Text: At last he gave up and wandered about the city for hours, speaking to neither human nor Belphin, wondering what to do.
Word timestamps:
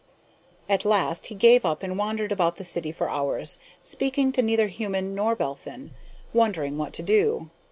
At 0.67 0.83
last 0.83 1.27
he 1.27 1.35
gave 1.35 1.63
up 1.63 1.83
and 1.83 1.95
wandered 1.95 2.31
about 2.31 2.55
the 2.57 2.63
city 2.63 2.91
for 2.91 3.07
hours, 3.07 3.59
speaking 3.81 4.31
to 4.31 4.41
neither 4.41 4.65
human 4.65 5.13
nor 5.13 5.35
Belphin, 5.35 5.91
wondering 6.33 6.75
what 6.79 6.91
to 6.93 7.03
do. 7.03 7.51